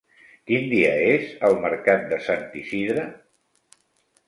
[0.51, 3.07] Quin dia és el mercat de Sant Isidre?